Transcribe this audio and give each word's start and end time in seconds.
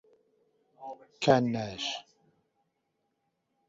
Canas 1.25 1.85